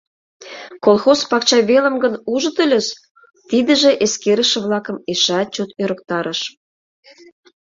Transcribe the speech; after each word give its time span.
Колхоз 0.85 1.19
пакча 1.29 1.59
велым 1.69 1.95
гын, 2.03 2.13
ужыт 2.33 2.57
ыльыс?»— 2.65 2.87
тидыже 3.49 3.91
эскерыше-влакым 4.05 4.97
эшеат 5.11 5.49
чот 5.55 5.69
ӧрыктарыш. 5.83 6.39